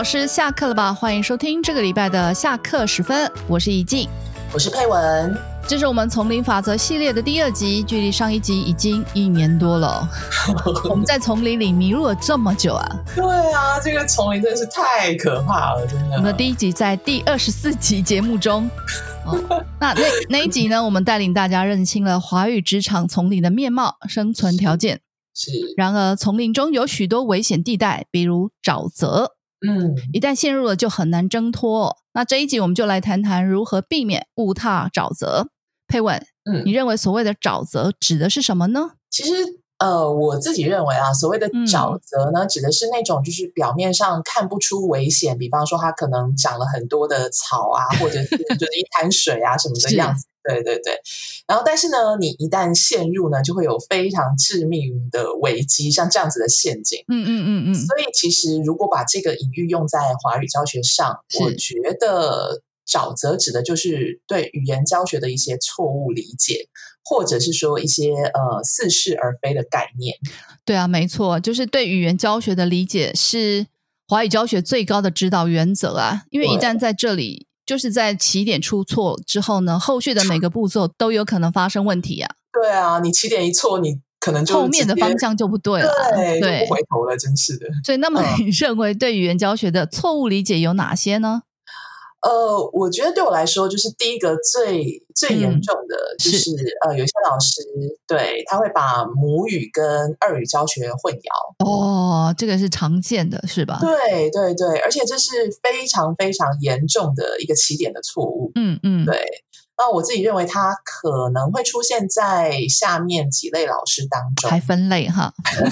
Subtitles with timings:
[0.00, 0.94] 老师下课了吧？
[0.94, 4.08] 欢迎收听这个礼拜的下课时分，我是怡静，
[4.50, 5.36] 我是佩文，
[5.68, 10.08] 这是我们丛林法则系列的第二集，距离上一集已经一年多了。
[10.88, 12.88] 我们在丛林里迷路了这么久啊！
[13.14, 16.16] 对啊，这个丛林真的是太可怕了，真的。
[16.16, 18.70] 我们的第一集在第二十四集节目中，
[19.78, 20.82] 那那 那一集呢？
[20.82, 25.02] 我们带领大家认清了华语职场丛林的面貌、生存条件。
[25.34, 29.32] 是，然而丛林中有许多危险地带，比如沼泽。
[29.66, 31.96] 嗯，一旦陷入了就很难挣脱。
[32.12, 35.48] 那这一集我们就来谈谈如何避免误踏沼泽。
[35.86, 38.92] 佩文，嗯，你认为所谓的沼泽指的是什么呢？
[39.10, 39.32] 其实，
[39.78, 50.26] 呃，我自己认为啊，所谓的沼泽呢，指的是那种就是表面上看不出危险，比方说它可能长了很多的草啊，或者是就是一滩水啊什么的 样子。
[50.42, 50.98] 对对对，
[51.46, 56.98] 然后但是呢，你一旦陷入呢，就会有非常致命的危机，像这样子的陷阱。
[57.08, 57.74] 嗯嗯嗯嗯。
[57.74, 66.68] 所以其实如果把这个隐喻用在华语教学上，我觉得沼泽指的就是对语言教学的一些错误理解，
[67.04, 70.16] 或者是说一些呃似是而非的概念。
[70.64, 73.66] 对啊，没错，就是对语言教学的理解是
[74.08, 77.49] 华语教学最高的指导原则啊，因为一旦在这里。
[77.70, 82.28] 就是在起点出错之后呢，后续的每个步骤都有可能发生问题啊。
[82.52, 85.88] 对啊，你起点一错，你可能就后面的方向就不对了，
[86.40, 87.66] 对，不回头了，真是的。
[87.84, 91.42] 所以，那么你认为对语言教学的错误理解有哪些呢？
[92.22, 96.50] 呃，我觉得对我来说，就是第一个最最严重的，就是
[96.84, 97.62] 呃，有些老师
[98.06, 101.64] 对他会把母语跟二语教学混淆。
[101.64, 103.78] 哦，这个是常见的，是吧？
[103.80, 108.52] 对对对，而且这是非常非常严重的一个起点的错误。
[108.54, 109.24] 嗯嗯，对。
[109.82, 115.32] 那我自己认为，它可能会出现在下面几类老师当中，还分类哈。
[115.56, 115.70] 你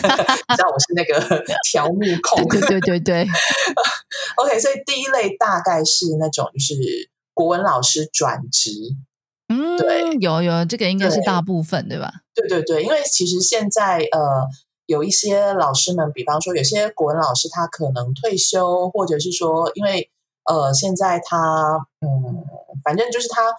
[0.56, 3.28] 知道我是那个 条目控，对对对对。
[4.36, 8.70] OK，所以第一类大概是那种就是国文老师转职，
[9.48, 12.10] 嗯，对，有有这个应该是大部分对吧？
[12.34, 14.46] 对对对，因为其实现在呃
[14.86, 20.10] 有一些老师们，比方说有些国文老师他可能退休，或者是说因为
[20.44, 22.42] 呃现在他嗯
[22.82, 23.54] 反正就是他。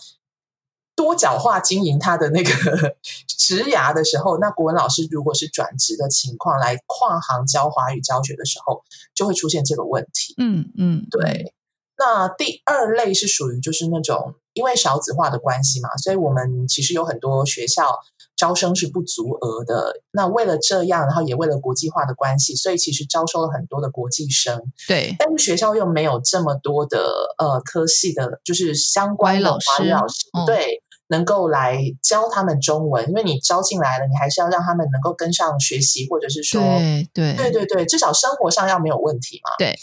[1.00, 2.52] 多角化经营他的那个
[3.40, 8.84] 职涯的时候，那国文老师如果是转职的情况来跨行教华语教学的时候，
[9.16, 10.34] 就会出现这个问题。
[10.38, 11.54] 嗯嗯，对。
[11.98, 17.98] 那第二类是属于就是那种因为少子化的关系嘛，所以我们其实有很多学校
[18.36, 20.02] 招生是不足额的。
[20.12, 24.62] 那为了这样，然后也为了国际化的关系，所以其实招收了很多的国际生。
[24.86, 27.00] 对，但是学校又没有这么多的
[27.38, 30.26] 呃科系的，就是相关的华语老师。
[30.46, 30.84] 对。
[31.10, 39.52] 能够来教他们中文，因为你招进来了，你还是要让他们能够跟上学习，或者是说，对对对对对，至少生活上要没有问题嘛。
[39.58, 39.78] 对，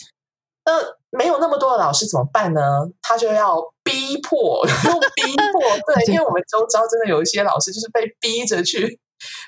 [0.64, 0.72] 那
[1.10, 2.60] 没有那么多的老师怎么办呢？
[3.02, 5.60] 他就要逼迫， 用逼迫，
[5.94, 8.98] 对，因为我们周遭真的有一些老师就是被逼着去。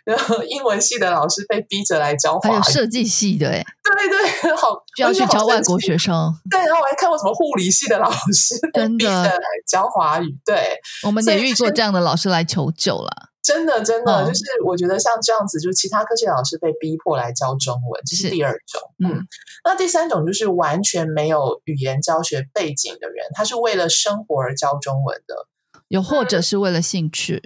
[0.05, 6.35] 然后英文系的老师被逼着来教华语，还有设计系的，哎，对对，好就要去教外国学生。
[6.51, 10.37] 对，然后我还看过什么护理系的老师真的来教华语。
[10.45, 13.29] 对，我们也遇过这样的老师来求救了。
[13.41, 18.81] 真的，真的，就是我觉得像这样子，就是其他科系老师被逼迫来教中文，这是第二种。
[19.03, 19.27] 嗯，
[19.65, 25.47] 那第三种就是完全没有语言教学背景的人，他是为了生活而教中文的，
[25.89, 27.43] 又或者是为了兴趣。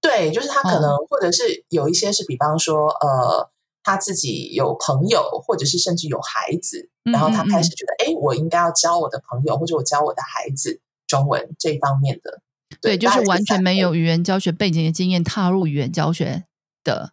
[0.00, 3.50] 对，就是他可能，或者是有一些是，比方说，呃，
[3.82, 12.40] 他自己有朋友，或者是甚至有孩子，然后他开始觉得，哎，我应该要教我的朋友，或者我教我的孩子中文这一方面的。
[12.80, 16.44] 对，就是完全没有语言教学背景的经验，踏入语言教学
[16.82, 17.12] 的。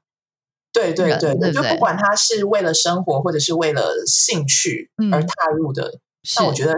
[0.72, 6.00] 对对对，就不管他是为了生活，或者是为了兴趣而踏入的，
[6.38, 6.74] 那我觉得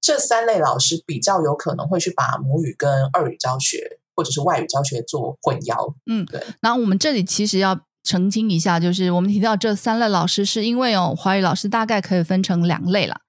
[0.00, 4.00] 这三类老师比较有可能会去把母语跟二语教学。
[4.14, 6.42] 或者是外语教学做混淆，嗯，对。
[6.60, 13.20] 然后我们这里其实要澄清一下，就是我们提到这三类老师，是因为哦，华语老师大概可以分成两类了。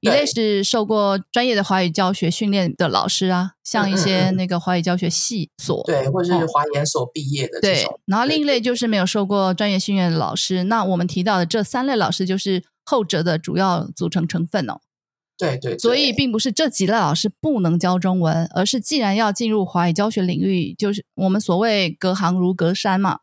[0.00, 7.84] 一类是受过专业的华语教学训练的老师啊，像一些那个华语教学系所，对，或者是华研所毕业的对。
[8.06, 10.64] 然后另一类就是没有受过专业训练的老师。
[10.64, 14.80] 那我们提到的这三类老师，就是后者的主要组成成分哦。
[15.36, 23.18] 对对，所以并不是这几类老师不能教中文，而是既然要进入华语教学领域，就是我们所谓隔行如隔山嘛，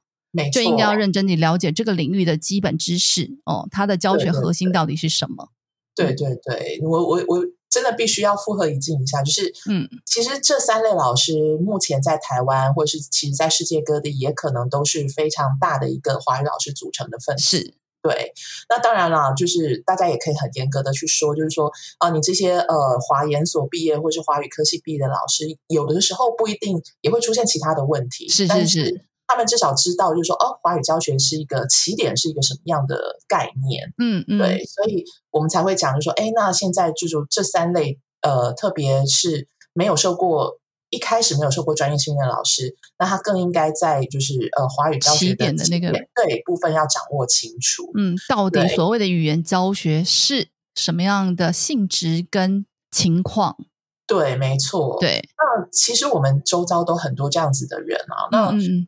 [0.51, 5.51] 就应该要认真地了解这个领域的基本知识哦，它的教学核心到底是什么？
[5.95, 17.57] 对对对，我我我真的必须要附和一句一下，就是嗯，其实这三类老师目前在台湾，或者是其实在世界各地，也可能都是非常大的一个华语老师组成的分子。
[17.57, 17.73] 是。
[18.01, 18.33] 对，
[18.67, 34.25] 那当然啦，就是大家也可以很严格的去说，就是说啊，你这些呃华研所毕业或是华语科系毕业的老师，有的时候不一定也会出现其他的问题，是但是是，他们至少知道，就是说哦，华语教学是一个起点，是一个什么样的概念，嗯。
[34.27, 40.60] 嗯，对，所以我们才会讲，就说哎，那现在就是这三类呃，特别是没有受过。
[40.91, 47.91] 一开始没有受过专业训练的老师，那他更应该在就是呃华语教学的那个对部分要掌握清楚。
[47.97, 53.57] 嗯，到底所谓的语言教学是什么样的性质跟情况？
[54.05, 54.97] 对，没错。
[54.99, 58.27] 对，那其实我们周遭都很多这样子的人啊。
[58.29, 58.85] 那嗯，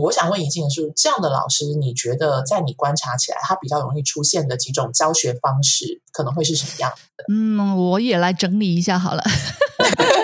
[0.00, 7.24] 我想问怡静的是，这样的老师，你觉得在你观察起来，他比较容易出现的几种教学方式，可能会是什么样的？
[7.30, 9.22] 嗯，我也来整理一下好了。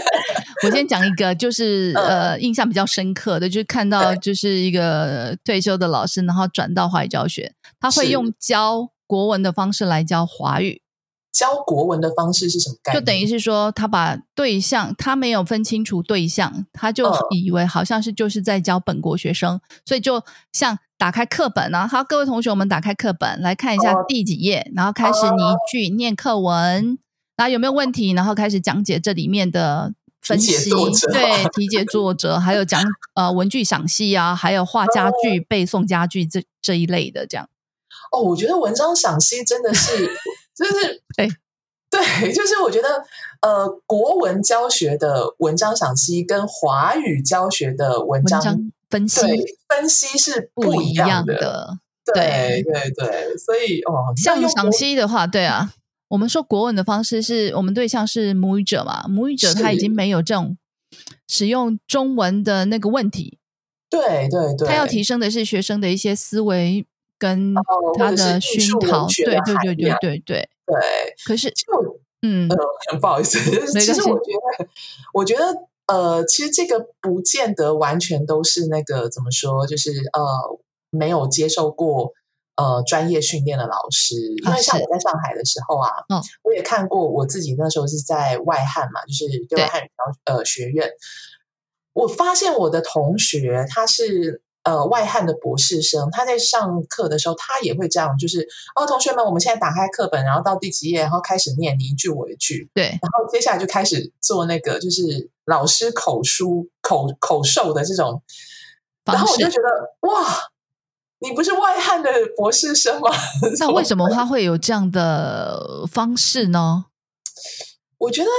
[0.64, 10.82] 我先讲一个，就是呃，印象比较深刻的，就是看到就是一个退休的老师，然后转到华语教学，他会用教国文的方式来教华语。
[11.30, 13.00] 教国文的方式是什么概念？
[13.00, 26.98] 就等于是说，他把对象他没有分清楚对象，他就以为好像是就是在教本国学生，所以就像打开课本啊，好，各位同学，我们打开课本来看一下第几页，然后开始你一句念课文，
[27.36, 29.92] 然后有没有问题，然后开始讲解这里面的。
[30.28, 30.70] 分析
[31.10, 32.82] 对题解作者，还有讲
[33.14, 37.48] 呃文具赏析啊，还有画家具、背诵家具这这一类的这样。
[38.12, 40.06] 哦，我觉得文章赏析真的是，
[40.54, 41.28] 就是对
[41.90, 43.02] 对，就是我觉得
[43.40, 48.40] 呃国文教学的文章赏析跟华语教学的文章
[48.90, 49.20] 分析
[49.68, 51.78] 分析是不一样的。
[52.14, 55.72] 对对对，所以哦，像赏析的话，对啊。
[56.08, 59.06] 我们说国文的方式是我们对象是母语者嘛？
[59.08, 60.56] 母语者他已经没有这种
[61.26, 63.38] 使用中文的那个问题。
[63.90, 66.86] 对对对，他要提升的是学生的一些思维
[67.18, 67.54] 跟
[67.96, 69.06] 他的熏陶。
[69.06, 70.48] 对对对对对对对。
[71.24, 71.52] 可是，
[72.22, 72.48] 嗯，
[73.00, 73.38] 不好意思，
[73.72, 74.68] 其实我觉得，
[75.14, 75.44] 我觉得
[75.86, 80.58] 呃，其实这个不见得完全都是那个怎么说，就是呃，
[80.90, 82.12] 没有接受过。
[82.58, 90.90] 呃，专业训练的老师，因为像我在上海的时候啊，嗯我也看过，我自己那时候是在外汉嘛，就是对外汉语教呃学院，
[91.92, 98.44] 我发现我的同学他是呃外汉的博士生，他在上课的时候，他也会这样，就是
[98.74, 108.20] 哦，同学们，我们现在打开课本，然后到第几页，然后开始念你一句我一句，对，然后接下来就开始做那个就是老师口书口口授的这种，
[109.04, 110.50] 然后我就觉得哇。
[111.20, 113.10] 你不是外汉的博士生吗？
[113.58, 116.86] 那为什么他会有这样的方式呢？
[117.98, 118.30] 我觉得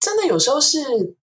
[0.00, 0.78] 真的有时候是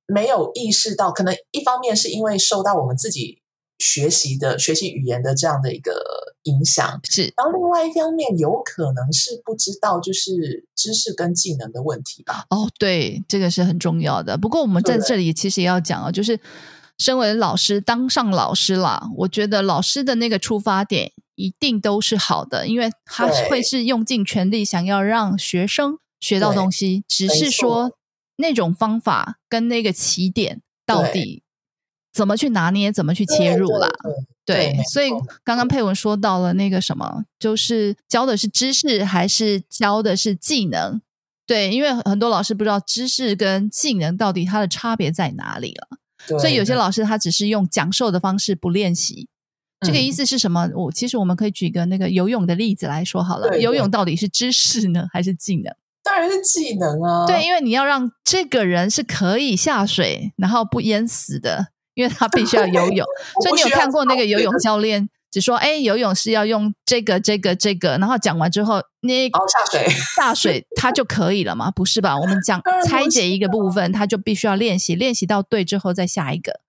[0.08, 3.42] 没有意识到，可能一方面是因为受到我们自己
[3.78, 6.02] 学习的学习语言的这样的一个
[6.44, 7.34] 影响，是。
[7.36, 12.46] 然后另外一方面有可能是不知道就是知识跟技能的问题吧。
[12.50, 14.38] 哦，对，这个是很重要的。
[14.38, 16.40] 不过我们在这里其实也要讲啊，就是。
[17.00, 27.94] 身为老师，当上老师啦，我觉得老师的那个出发点一定都是好的，因为他会是用尽全力想要让学生学到东西，只是说
[28.36, 31.42] 那种方法跟那个起点到底
[32.12, 33.88] 怎么去拿捏，怎么去切入啦。
[34.46, 35.10] 对，所以
[35.44, 41.00] 刚刚佩文说到了那个什么，就是教的是知识还是教的是技能？
[41.46, 45.99] 对，因为很多老师不知道知识跟技能到底它的差别在哪里了。
[46.38, 49.28] 所以有些老师他只是用讲授的方式不练习，
[49.82, 50.70] 这个意思是什么？
[50.76, 53.58] 我其实我们可以举个那个游泳的例子来说好了。
[53.60, 55.74] 游泳到底是知识呢，还是技能？
[56.04, 57.26] 当然是技能啊。
[57.26, 63.06] 对，因为你要让这个人是可以下水，然后不淹死的，因为他必须要游泳。
[63.42, 65.10] 所以你有看过那个游泳教练？
[65.32, 71.70] 只说哎，游泳是要用这个、这个、这个，然后讲完之后，你下水 下水， 它就可以了吗？
[71.70, 72.18] 不是吧？
[72.20, 76.62] 我们讲 拆解一个部分，它就必须要练习，练习到对之后再下一个。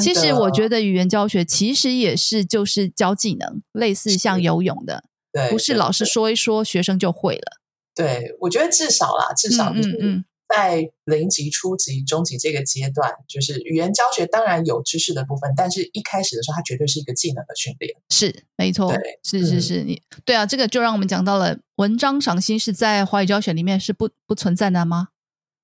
[0.00, 7.58] 其实我觉得语言教学其实也是就是教技能，类似像游泳的，对，不是老师说一说，学生就会了。
[7.94, 10.24] 对，我觉得至少啦，至少就是。
[10.48, 17.94] 在零级、初级、中级这个阶段，就是语言教学当然有知识的部分，但是一开始的时候，它绝对是一个技能的训练。
[18.08, 18.90] 是，没错，
[19.22, 25.08] 是是是，你对啊，这个就让我们讲到了文章赏析是在华语教学里面是不不存在的吗？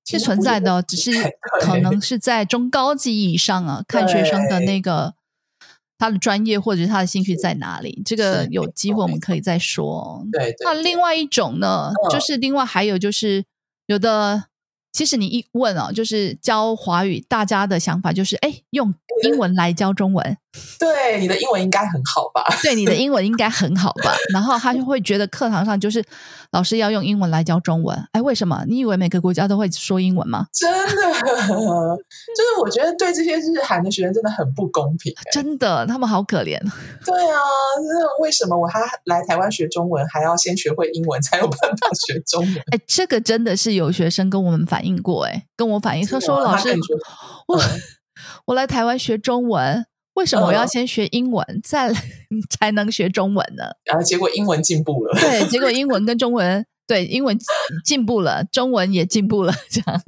[0.04, 1.12] 是存在的，只是
[1.62, 5.14] 可能是在中高级以上啊，看学生的那个
[5.96, 8.02] 他的专业或者是他的兴趣在哪里。
[8.04, 10.26] 这个有机会我们可以再说。
[10.30, 13.46] 对，那另外一种呢，就是另外还有就是
[13.86, 14.44] 有的。
[14.94, 20.38] 其实你一问哦，就是教华语，大家的想法就是，哎，用英文来教中文，
[20.78, 22.44] 对，你的英文应该很好吧？
[22.62, 24.14] 对，你的英文应该很好吧？
[24.32, 26.04] 然后他就会觉得课堂上就是
[26.50, 27.96] 老师要用英文来教中文。
[28.12, 28.64] 哎，为什么？
[28.68, 30.46] 你以为每个国家都会说英文吗？
[30.52, 35.12] 真的，就是我觉得对这些日韩的学生真的很不公平。
[35.32, 36.58] 真的，他们好可怜。
[37.04, 37.38] 对啊，
[37.82, 42.54] 那为什么我还来台湾学中文，还要先学会英文才有办法学中文？
[42.72, 46.68] 哎，这个真的是有学生跟我们反映过，哎，跟我反映，他说老师，
[47.48, 47.60] 我
[48.46, 49.86] 我来台湾学中文。
[50.14, 51.92] 为什么我要先学英文，再
[52.58, 53.64] 才能学中文呢？
[53.84, 57.36] 然后结果英文进步了，对， 结果英文跟中文对英文
[57.84, 60.02] 进步了，中文也进步了， 这样，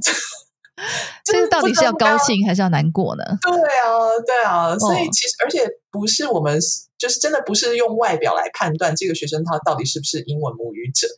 [1.25, 3.25] 这个到底是要高兴还是要难过呢？
[3.43, 6.59] 对啊，对啊，所以其实而且不是我们
[6.97, 11.09] 就是真的不是用外表来判断这个学生他到底是不是英文母语者，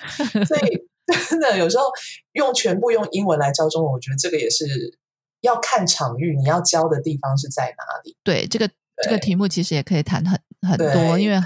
[0.47, 0.78] 所以
[1.28, 1.85] 真的有时候
[2.33, 4.64] 用全部用英文来教中文，我觉得这个也是。
[5.42, 8.16] 要看场域，你要教的地方是在哪里？
[8.25, 8.68] 对，这个
[9.02, 11.40] 这个题目其实也可以谈很很多，因为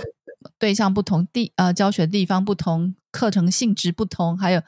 [0.59, 4.63] 对象不同，地呃教学地方不同，课程性质不同，还有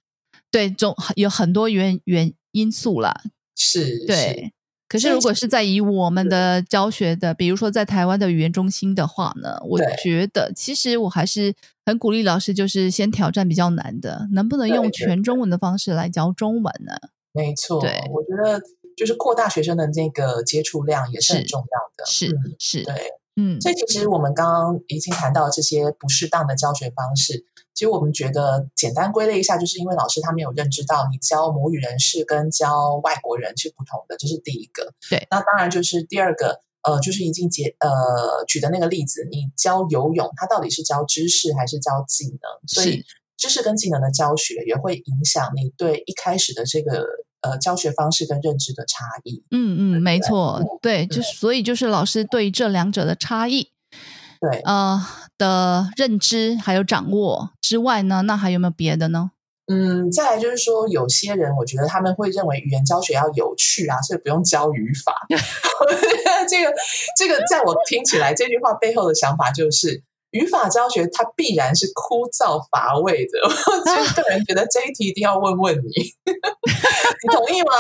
[0.51, 3.23] 对中有很多原原因素啦。
[3.57, 4.53] 是，对。
[4.87, 11.53] 可是如果是在以我们的教学的，比如说在台湾的语言中心的话呢，我觉得其实我还是
[11.87, 16.93] 很鼓励老师，就是先挑战比较难的，能不能用全中文的方式来教中文呢？
[17.33, 18.63] 没错，对，我觉得。
[18.97, 22.95] 就是扩大学生的那个接触量也是很重要的，是是，对，
[23.37, 34.93] 嗯，所以其实我们刚刚已经谈到这些不适当的教学方式，其实我们觉得简单归类一下，就是因为老师他没有认知到你教母语人士跟教外国人是不同的，这是第一个。
[35.11, 42.69] 对，那当然就是第二个，呃，就是已经结呃举的那个例子，你教游泳，它到底是教知识还是教技能？
[42.69, 43.05] 所以
[43.37, 47.05] 知识跟技能的教学也会影响你对一开始的这个。
[47.45, 53.69] 呃，教学方式跟认知的差异，嗯嗯，没错，对，就所以就是老师对这两者的差异，
[54.41, 55.05] 对，呃
[55.37, 59.33] 的认知还有掌握之外呢，那还有没有别的呢？
[59.67, 65.27] 嗯，再来就是说，有些人我觉得他们会认为语言教学要有趣啊，所以不用教语法。
[66.49, 66.73] 这个
[67.19, 70.03] 这个，在我听起来，这句话背后的想法就是。
[70.35, 75.83] 语法教学它必然是枯燥乏味的， 我个人觉得这一题一定要问问你，
[76.27, 77.73] 你同意吗？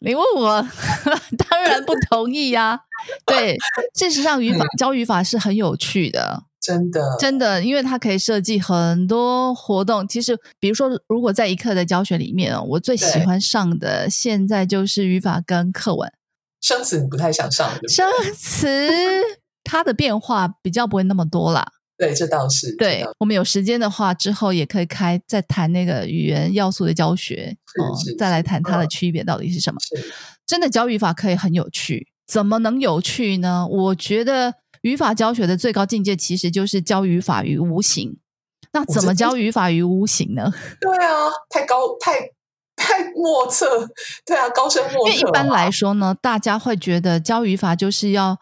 [0.00, 0.68] 你问我，
[1.48, 2.80] 当然不同意呀。
[3.24, 3.56] 对，
[3.94, 10.06] 事实上语法教语法是很有趣的，真的真的，因为它可以设计很多活动。
[10.08, 16.12] 其实，比如说，如果在一课的教学里面，我最喜欢上的现在就是语法跟课文。
[16.60, 19.39] 生词你不太想上，生词。
[19.70, 21.64] 它的变化比较不会那么多啦。
[21.96, 22.74] 对，这倒是。
[22.76, 27.56] 对我们有时间的话，之后也可以开再谈那个语言要素的教学，
[28.18, 29.78] 再来谈它的区别到底是什么。
[30.44, 33.64] 真的教语法可以很有趣，怎么能有趣呢？
[33.70, 38.18] 我觉得语法教学的最高境界其实就是教语法于无形。
[38.72, 40.50] 那怎么教语法于无形呢？
[40.80, 42.18] 对啊，太高太
[42.74, 43.88] 太莫测。
[44.26, 45.12] 对啊，高深莫测。
[45.12, 48.38] 因为一般来说呢，大家会觉得教语法就是要。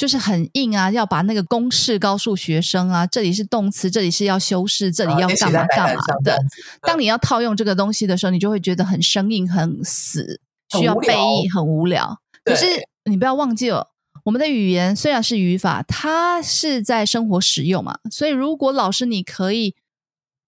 [0.00, 6.38] 就是很硬啊，要把那个公式告诉学生啊，这里是动词，这里是要修饰，这里要干嘛干嘛的。
[6.80, 10.40] 当你要套用这个东西的时候，你就会觉得很生硬、很死，
[10.70, 12.18] 需要背译，很无聊。
[12.42, 12.64] 可是
[13.04, 13.88] 你不要忘记了，
[14.24, 17.98] 我们的语言虽然是语法，它是在生活使用嘛。
[18.10, 19.74] 所以如果老师你可以，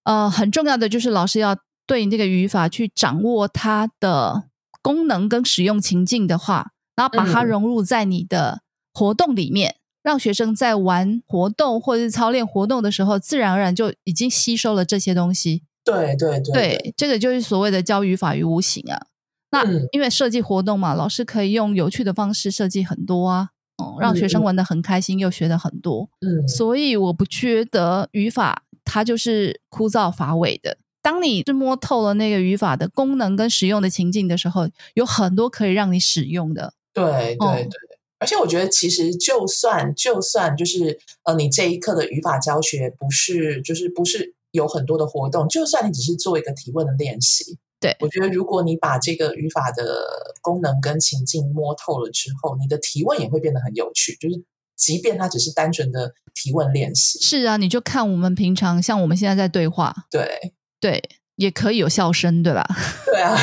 [0.03, 1.55] 呃，很重要的就是老师要
[1.85, 4.45] 对你这个语法去掌握它的
[4.81, 8.62] 功能跟使用情境的话，然后把它融入在你的。
[8.93, 15.63] 活动里面，让学生在玩活动或者是操练活动的时候，自然而然就已经吸收了这些东西。
[15.83, 19.07] 对对对，对，这个就是所谓的教语法于无形啊。
[19.51, 26.09] 那因为设计活动嘛，老师可以用有趣的方式设计很多啊，哦，让学生玩的很开心，又学的很多。
[26.21, 30.77] 嗯，所以我不觉得语法它就是枯燥乏味的。
[31.01, 36.73] 当你是摸透了那个语法的功能跟使用的情境的时候，有很多可以让你使用的。
[36.93, 37.92] 对对对。
[38.23, 49.83] 而且我觉得，其实就算就算就是呃，你这一课的语法教学不是就是不是有很多的活动，就算你只是做一个提问的练习，对我觉得，如果你把这个语法的
[50.41, 54.15] 功能跟情境摸透了之后，你的提问也会变得很有趣。
[54.15, 54.41] 就是
[54.77, 61.03] 即便它只是单纯的提问练习，是啊，你就看我们平常像我们现在在对话，对对，
[61.35, 62.65] 也可以有笑声，对吧？
[63.11, 63.35] 对啊。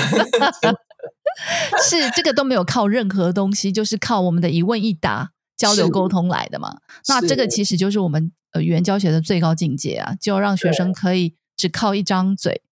[1.89, 6.79] 是这个都没有靠任何东西，就是靠我们的一问一答交流沟通来的嘛？
[7.09, 12.63] 那这个其实就是我们呃语言教学的最高境界啊，就让学生可以只靠一张嘴。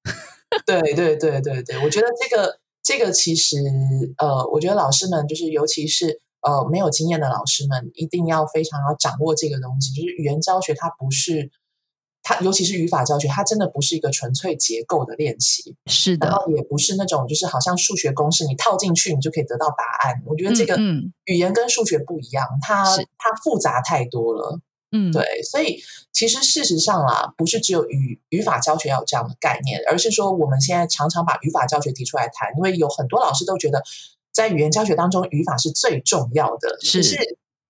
[0.66, 3.56] 对对对对对，我觉得这个这个其实
[4.16, 11.50] 呃，我觉得老师们就是尤其是呃没有经验的老师们一定要非常要掌握这个东西，就是语言教学它不是
[12.22, 20.22] 它，尤其是语法教学，它真的不是一个纯粹结构的练习，是的，然后也不是那种就是好像数学公式你套进去你就可以得到答案。
[20.26, 22.84] 我觉得这个嗯语言跟数学不一样，它
[23.18, 24.60] 它复杂太多了。
[24.90, 25.78] 嗯，对，所以
[26.14, 33.82] 其实事实上啦，不是只有语语法教学要有这样的概念，而是说我们现在常常把语法教学提出来谈，因为有很多老师都觉得
[34.32, 36.78] 在语言教学当中，语法是最重要的。
[36.82, 37.18] 是是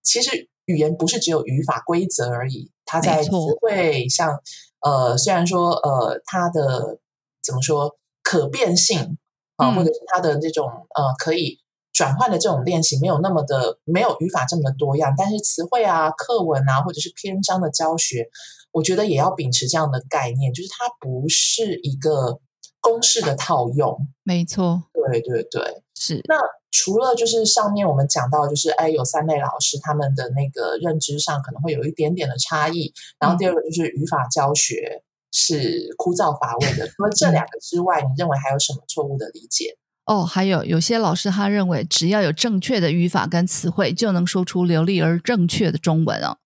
[0.05, 4.39] 其实语言不是只有语法规则而已，它在词汇像
[4.81, 7.01] 呃，虽然说呃，它的
[7.43, 9.19] 怎么说可变性
[9.57, 11.59] 啊，嗯或者是它的这种呃可以。
[11.91, 18.29] 转换的这种练习没有那么的没有语法这么的多样，但是词汇啊、课文啊，或者是篇章的教学，
[18.71, 22.39] 我觉得也要秉持这样的概念，就是它不是一个
[22.81, 23.99] 公式的套用。
[24.23, 25.83] 没错，对对对。
[25.97, 26.37] 是那
[26.71, 36.87] 除了就是上面我们讲到，就是哎，有三类老师他们的那个认知上可能会有一点点的差异，然后第二个就是语法教学是枯燥乏味的。
[36.89, 39.77] 除了这两个之外，你认为还有什么错误的理解？
[40.05, 46.39] 哦，还有有些老师他认为，只要有正确的语法跟词汇，就能说出流利而正确的中文哦。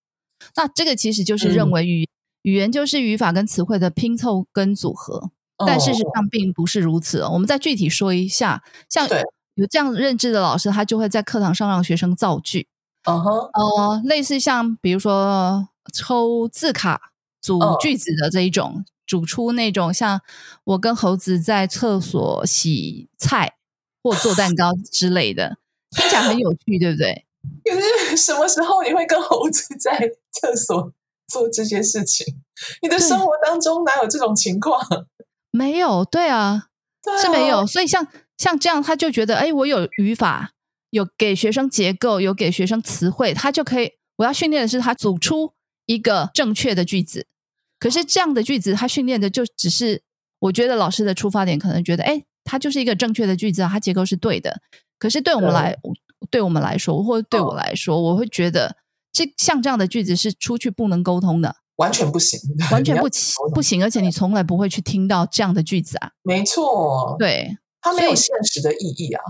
[0.55, 2.09] 那这个其实就是认嗯为语、
[2.41, 5.31] 语言就是语法跟词汇的拼凑跟组合，
[5.65, 7.29] 但事实哦上并不是如此哦。
[7.31, 9.23] 我们再具体说一下，像对
[9.55, 12.67] 有这样认知的老师，他就会在课堂上让学生造句，
[13.05, 20.21] 嗯哼，呃，类似像比如说抽字卡组嗯句子的这一种，组出那种像
[20.63, 23.55] 我跟猴子在厕所洗菜
[24.01, 25.57] 或做蛋糕 之类的，
[25.91, 27.25] 听起来很有趣，对不对？
[27.69, 27.79] 可
[28.11, 29.91] 是什么时候你会跟猴子在
[30.31, 30.93] 厕所
[31.27, 32.25] 做这些事情？
[32.81, 34.81] 你的生活当中哪有这种情况？
[35.51, 36.67] 没有，对啊，
[37.03, 37.67] 对啊是没有。
[37.67, 38.07] 所以像
[38.43, 40.51] 像这样，他就觉得，哎，我有语法，
[40.89, 43.91] 有给学生结构，有给学生词汇，他就可以。
[44.17, 45.53] 我要训练的是他组出
[45.85, 47.27] 一个正确的句子。
[47.79, 50.01] 可是这样的句子，他训练的就只是，
[50.39, 54.59] 我觉得老师的出发点可能觉得，哎，它就是一个正确的句子啊，它结构是对的。
[54.99, 55.77] 可是对我们来，
[56.29, 58.75] 对我们来说，或者对我嗯来说，我会觉得
[59.13, 62.37] 这像这样的句子是出去不能沟通的，完全不行，
[62.73, 66.11] 完全不 行不行，而且你从来不会去听到这样的句子啊。
[66.23, 69.21] 没错，，对，它没有现实的意义啊。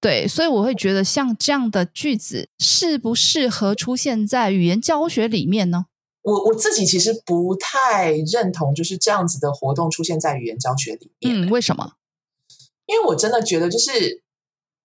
[0.00, 5.86] 对，所以我会觉得像这样的句子适不适合出现在语言教学里面呢？
[6.22, 11.94] 我我自己其实不太认同，就是这样子的活动出现在语言教学里面，嗯，为什么？
[12.86, 14.22] 因为我真的觉得就是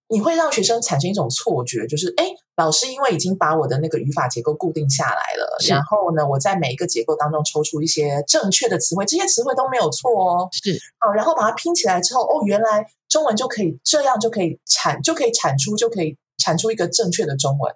[0.10, 17.76] 你会让学生产生一种错觉，就是哎，老师因为已经把我的那个语法结构固定下来了，然后呢，我在每一个结构当中抽出一些正确的词汇，这些词汇都没有错哦，是好，然后把它拼起来之后，哦，原来中文就可以这样，就可以产，就可以产出，就可以产出一个正确的中文。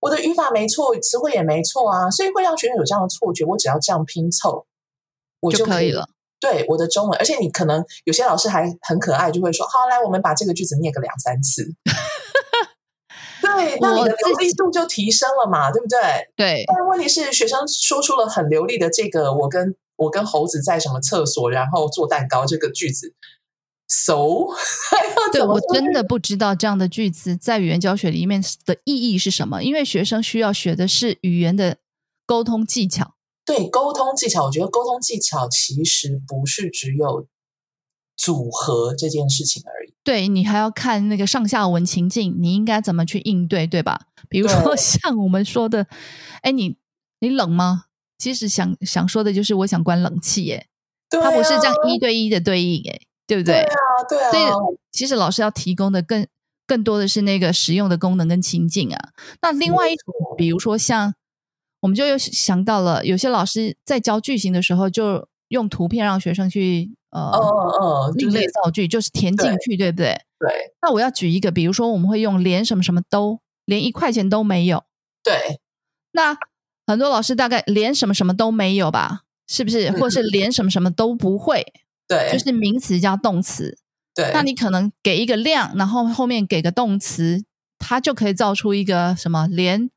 [0.00, 4.66] 我的语法没错，词汇也没错啊，所以会让学生有这样的错觉，我只要这样拼凑，
[5.40, 6.08] 我可就可以了。
[6.42, 11.62] 对我的中文，而且你可能有些老师还很可爱，就会说：“好，来，我们把这个句子念个两三次。
[13.40, 15.98] ”对，那你的流自利度就提升了嘛，对不对？
[16.34, 23.14] 对，但问题是，学生说出了很流利的这个“我跟我跟猴子在什么厕所，然后做蛋糕”这个句子
[23.86, 24.16] ，so
[25.32, 31.76] 对我真的不知道这样的句子在语言教学里面的意义是什么，因为学生需要学的是语言的
[32.26, 33.14] 沟通技巧。
[33.44, 37.26] 对沟通技巧，我觉得沟通技巧其实不是只有
[38.16, 39.94] 组合这件事情而已。
[40.04, 44.06] 对你还要看那个上下文情境，你应该怎么去应对，对吧？
[44.28, 45.86] 比如说 像我们说的，
[46.42, 46.76] 哎，你
[47.20, 47.84] 你冷吗？
[48.18, 50.68] 其实想想说的就是我想关冷气，耶，
[51.10, 53.54] 对、啊，它不是这样一对一的对应，哎，对不对？
[53.54, 53.76] 对啊，
[54.08, 56.24] 对啊，所以其实老师要提供的更
[56.66, 59.10] 更多的是那个实用的功能跟情境啊。
[59.40, 61.14] 那另外一种比如说像，
[61.82, 70.16] 我们就又想到了，有些老师在教句型的时候，就用图片让学生去呃嗯嗯嗯，就另类造句，就是填进去，对不对？
[70.38, 74.84] 对那我要举一个，比如说我们会用连什么什么都，连一块钱都没有。
[75.22, 75.60] 对
[76.12, 76.36] 那
[76.86, 79.22] 很多老师大概连什么什么都没有吧？
[79.48, 79.90] 是不是？
[79.90, 81.66] 嗯或是连什么什么都不会，
[82.08, 83.76] 对，就是名词加动词。
[84.14, 87.42] 对，那你可能给一个量，然后后面给个动词，
[87.78, 89.90] 它就可以造出一个什么连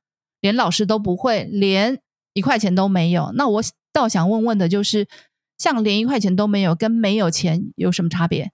[0.46, 2.00] 连老师都不会，连
[2.34, 3.32] 一块钱都没有。
[3.34, 5.08] 那我倒想问问的就是，
[5.58, 8.52] 像连一块钱都没有跟没有钱有什么差别？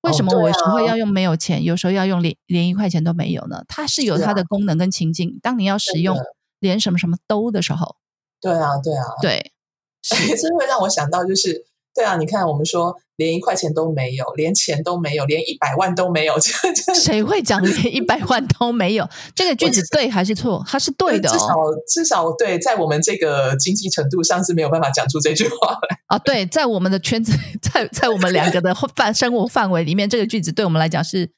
[0.00, 3.62] 为什么对我有时候啊要用没有钱，有时候要用连连一块钱都没有呢？
[3.68, 5.38] 它是有它的功能跟情境。
[5.42, 6.16] 当你要使用
[6.60, 7.96] 连什么什么都的时候，
[8.40, 9.52] 对啊，对啊，对，
[10.00, 16.34] 这会让我想到，就是对啊，你看我们说连一块钱都没有，连钱都没有，连一百万都没有，
[16.94, 19.08] 谁会讲连一百万都没有？
[19.34, 20.62] 这个句子对还是错？
[20.68, 21.74] 它是对的至少哦。
[21.88, 25.98] 至少对，在我们这个经济程度上是没有办法讲出这句话来。
[26.06, 31.28] 啊，对，在我们的圈子， 在在我们两个的范生活范围里面，这个句子对我们来讲是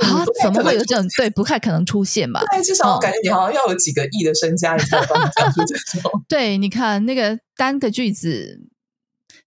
[0.00, 2.42] 啊怎么会有这种对不太可能出现吧？
[2.50, 6.10] 对，至少哦我感觉你好像要有几个亿的身家，你才有办法讲出这种。
[6.28, 8.58] 对，你看那个单个句子，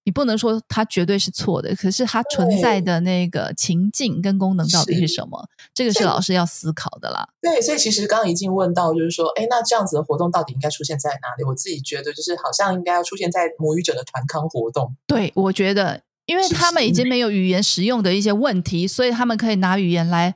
[0.06, 5.48] 你不能说它绝对是错的，可是它存在的那个情境跟功能到底是是什么？
[5.74, 7.28] 这个是老师要思考的啦。
[7.42, 11.44] 对，所以其实刚刚已经问到，就是说，哎，那这样子的活动到底应该出现在哪里？
[11.44, 14.96] 我自己觉得，就是好像应该要出现在母语者的团康活动。
[15.08, 20.36] 对，我觉得，因为他们已经没有语言使用的一些问题，所以他们可以拿语言来玩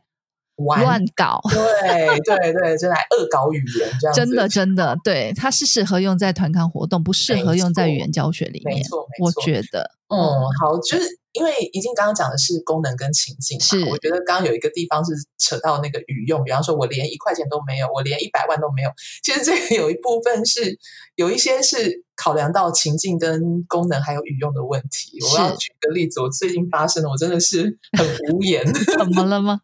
[0.57, 1.39] 乱搞。
[1.49, 4.19] 对对对，就来恶搞语言这样子。
[4.19, 8.77] 真的，真的，对，它是适合用在团康活动，不适合用在语言教学里面。
[8.77, 9.43] 没错，没我错。
[9.43, 10.17] 觉得，嗯，
[10.59, 18.89] 好，就是因为已经刚刚讲的是功能跟情境嘛，是我觉得刚刚有一个地方是扯到那个语用，比方说我连一块钱都没有，我连一百万都没有。
[19.23, 20.77] 其实这个有一部分是
[21.15, 25.19] 有一些是考量到情境跟功能还有语用的问题。
[25.21, 28.65] 我要是举个例子，我最近发生的，我真的是很无言。
[28.97, 29.61] 怎么了吗？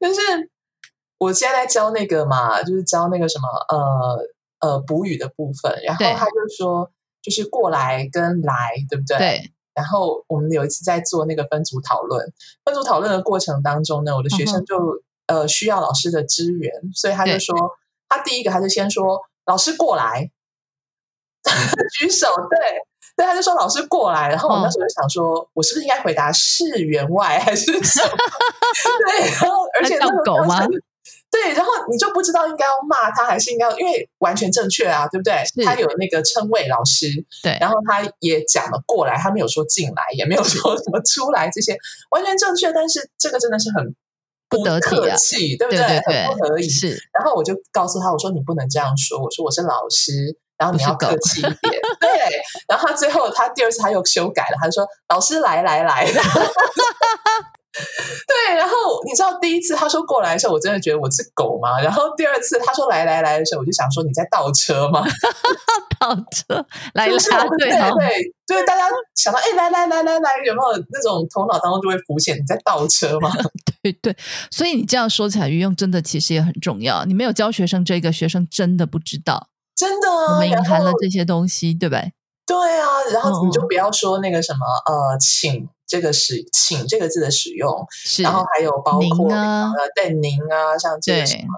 [0.00, 0.20] 就是
[1.18, 4.18] 我现在在教那个嘛，就是教那个什么呃
[4.60, 6.90] 呃补语的部分，然后他就说
[7.22, 9.18] 就是过来跟来，对不对？。
[9.18, 12.32] 对，然后我们有一次在做那个分组讨论，
[12.64, 14.76] 分组讨论的过程当中呢，我的学嗯生就、
[15.26, 17.56] 呃需要老师的支援，所以他就说，
[18.08, 20.30] 他第一个他就先说老师过来，
[21.98, 22.58] 举手，对。
[23.16, 28.10] 对，他就说老师过来，然后我那时候就想说，我是不是应该回答是员外还是什么？
[29.06, 30.66] 对，然后而且那个叫狗吗
[31.30, 35.42] 对，然后你就不知道应该要骂他还是应该要，因为完全正确啊，对不对？
[35.64, 37.08] 他有那个称谓老师，
[37.42, 41.76] 对，然后他也讲了过来，他没有说进来，也没有说什么出来，这些
[42.10, 42.72] 完全正确。
[42.72, 43.94] 但是这个真的是很
[44.48, 46.68] 不得客气，对不对对很不合对，宜。
[46.68, 51.73] 是然后我就告诉他，我说你不能这样说，我说我是老师，然后你要客气一点。
[52.28, 56.06] 对，然后他最后他第二次他又修改了，他就说老师来来来。
[57.74, 61.80] 对，然后你知道第一次他说过来的时候，我真的觉得我是狗吗？
[61.80, 65.04] 然后第二次他说来来来的时候，我就想说你在倒车吗？
[65.98, 68.08] 倒车来就是拉我们对对哦，对
[68.46, 68.82] 对，大家
[69.16, 73.32] 想到哎来来来来来，有没有那种头脑当中就会浮现你在倒车吗？
[73.82, 74.16] 对对，
[74.52, 77.04] 所以你这样说起来，运用真的其实也很重要。
[77.04, 79.48] 你没有教学生这个，学生真的不知道
[79.84, 82.12] 真的我啊，们隐含了这些东西，对不对？
[82.46, 91.48] 对啊，然后你就嗯不要说那个什么呃，请这个使请这个字的使用，是，然后还有包括呃对您啊，像这对个什么，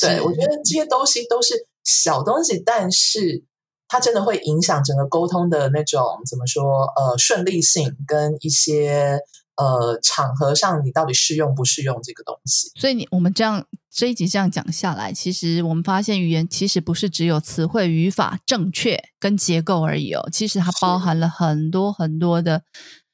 [0.00, 3.44] 对是我觉得这些东西都是小东西，但是
[3.86, 9.18] 它真的会影响整个沟通的那种怎么说呃顺利性跟一些
[9.60, 12.70] 呃场合上你到底适用不适用这个东西。
[12.80, 22.62] 所以你我们这样这一集这样讲下来，其实我们发现语言其实不是只有词汇、语法正确跟结构而已哦，其实它包含了很多很多的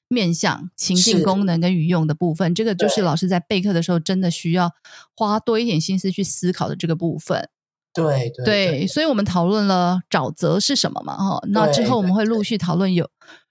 [0.09, 2.55] 面向、情境功能跟语用的部分。
[2.55, 4.71] 这个就是老师在备课的时候真的需要
[5.17, 7.49] 花多一点心思去思考的这个部分。
[7.93, 11.17] 对对对，所以我们讨论了沼泽是什么嘛？
[11.17, 13.09] 哈，那之后我们会陆续讨论有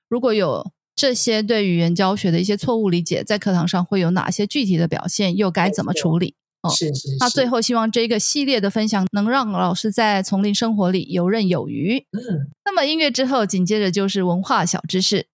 [0.08, 6.36] 如果有这些对语言教学的一些错误理解，在课堂上会有哪些具体的表现，又该怎么处理？
[6.62, 7.17] 哦是是是。
[7.19, 11.97] 那最后，希望这个系列的分享能让老师在丛林生活里游刃有余。
[12.12, 15.27] 嗯，那么音乐之后，紧接着就是文化小知识。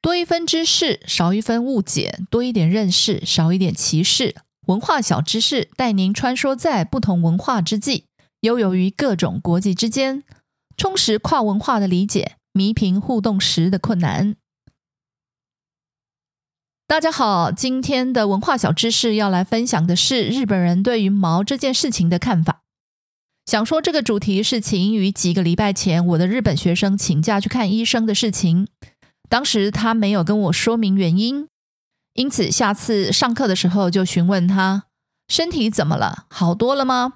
[0.00, 4.34] 多一分知识，少一分误解；多一点认识，少一点歧视。
[4.66, 8.05] 文化小知识带您穿梭在不同文化之际，
[8.46, 10.22] 悠游于各种国际之间，
[10.76, 14.36] 充实跨文化的理解，弥平互动时的困难。
[16.86, 22.60] 大家好，今天的文化小知识要来分享的是日本人对于毛这件事情的看法。
[23.46, 28.68] 想说这个主题是起因于几个礼拜前我的日本学生请假去看医生的事情。
[29.28, 31.48] 当时他没有跟我说明原因，
[32.14, 34.84] 因此下次上课的时候就询问他
[35.26, 37.14] 身体怎么了，好多了吗？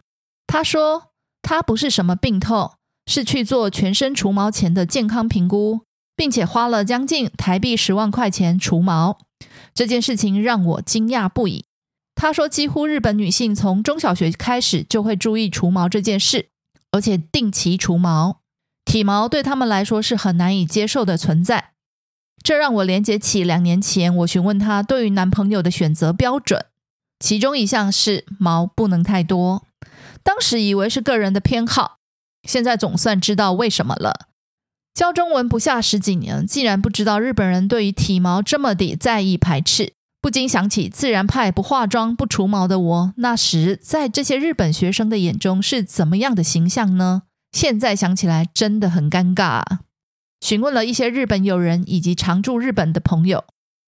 [0.49, 1.10] 他说
[1.43, 2.73] 他不是什么病痛，
[3.07, 5.81] 是去做全身除毛前的健康评估，
[6.15, 9.19] 并且花了将近台币十万块钱除毛。
[9.75, 11.65] 这件事情让我惊讶不已。
[12.15, 16.49] 他说，几乎日本女性从中小学开始就会注意除毛这件事，
[16.93, 18.41] 而且定期除毛。
[18.85, 21.71] 体毛对他们来说是很难以接受的存在。
[22.43, 26.67] 这让我连接起两年前我询问他对于男朋友的选择标准，
[27.19, 29.65] 其中一项是毛不能太多，
[30.23, 31.99] 当时以为是个人的偏好，
[32.47, 34.29] 现在总算知道为什么了。
[34.93, 47.23] 教中文不下十几年，竟然不知道日本人对于体毛这么的在意排斥，不禁想起自然派不化妆不除毛的我，那时在这些日本学生的眼中是怎么样的形象呢？
[47.53, 49.63] 现在想起来真的很尴尬。
[50.41, 53.45] 询问了一些日本友人以及常驻日本的朋友，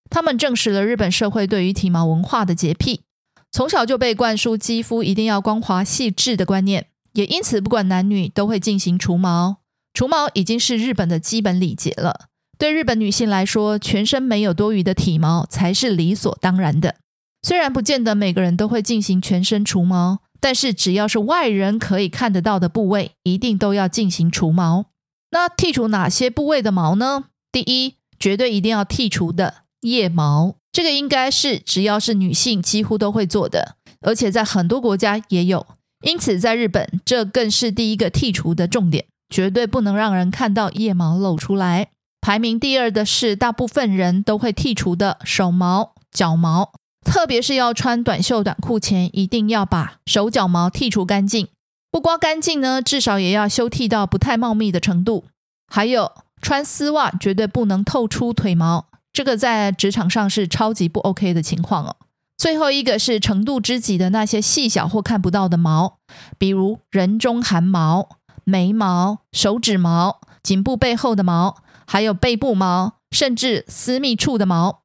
[0.08, 3.02] 他们证实了日本社会对于体毛文化的洁癖，
[3.52, 9.58] 从小就被灌输肌肤一定要光滑细致的观念，也因此不管男女都会进行除毛。
[9.92, 12.28] 除毛已经是日本的基本礼节了。
[12.58, 16.96] 对日本女性来说，全身没有多余的体毛才是理所当然的。
[17.42, 24.86] 虽然不见得每个人都会进行全身除毛，但是只要是外人可以看得到的部位，一定都要进行除毛。
[25.32, 27.24] 那剔除哪些部位的毛呢？
[27.50, 35.66] 第一，绝对一定要剔除的腋毛，这个应该是只要是女性几乎都会做的，而且在很多国家也有。
[36.02, 41.88] 因此，在日本，这更是第一个剔除的重点，绝对不能让人看到腋毛露出来。
[42.20, 46.72] 排名第二的是大部分人都会剔除的手毛、脚毛，
[47.04, 51.48] 特别是要穿短袖短裤前，一定要把手脚毛剔除干净。
[51.90, 55.24] 不刮干净呢，至少也要修剃到不太茂密的程度。
[55.66, 61.96] 还有穿丝袜绝对不能透出腿毛，这个在职场上是超级不 OK 的情况哦。
[62.36, 65.98] 最后一个是程度之极的那些细小或看不到的毛，
[66.38, 68.08] 比如人中汗毛、
[68.44, 71.56] 眉毛、手指毛、颈部背后的毛。
[71.84, 74.80] 还有背部毛，甚至私密处的毛，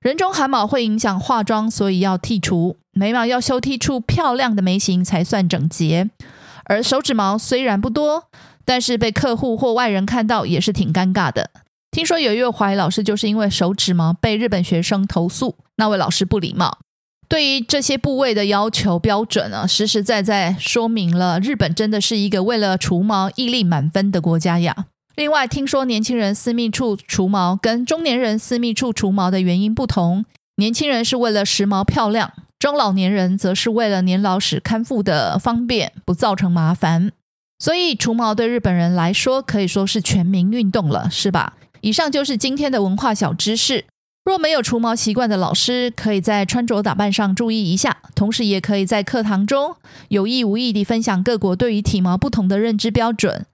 [0.00, 2.78] 人中汗毛会影响化妆，所以要剔除。
[2.92, 6.10] 眉毛要修剃出漂亮的眉形才算整洁。
[6.64, 8.24] 而手指毛虽然不多，
[8.64, 11.50] 但是被客户或外人看到也是挺尴尬的。
[11.98, 16.78] 听说有一位华裔老师就是因为手指毛被日本学生投诉，那位老师不礼貌。
[17.28, 24.86] 对于这些部位的要求标准呢，实实在在说明了日本真的是一个为了除毛毅力满分的国家呀。
[25.16, 37.10] 另外，听说年轻人私密处除毛跟中年人私密处除毛的原因不同，年轻人是为了时髦漂亮，中老年人则是为了年老时看护的方便，不造成麻烦。
[37.58, 41.54] 所以除毛对日本人来说可以说是全民运动了，是吧？
[41.80, 43.84] 以上就是今天的文化小知识。
[44.24, 49.76] 若没有除毛习惯的老师，可以在穿着打扮上注意一下，同时也可以在课堂中
[50.08, 53.46] 有意无意地分享各国对于体毛不同的认知标准。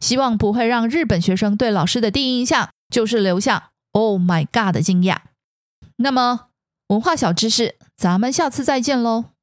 [0.00, 5.18] 希望不会让日本学生对老师的第一印象就是留下 “Oh my God” 的惊讶。
[5.96, 6.46] 那么，
[6.88, 9.35] 文化小知识，咱们下次再见喽！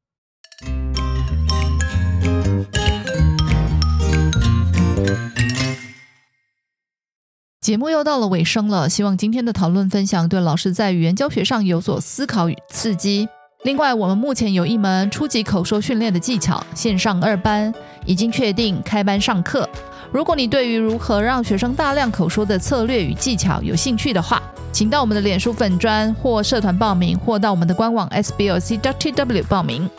[7.63, 13.26] 节目又到了尾声了，希望今天的讨论分享对老师在语言教学上有所思考与刺激。
[13.63, 17.73] 另外，我们目前有一门初级口说训练的技巧线上二班，
[18.06, 19.67] 已经确定开班上课。
[20.12, 29.89] 如果你对于如何让学生大量口说的策略与技巧有兴趣的话，请到我们的脸书粉专或社团报名，或到我们的官网 sblc.tw 报名。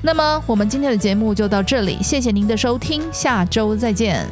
[0.00, 4.26] 那么，我们今天的节目就到这里，谢谢您的收听，下周再见。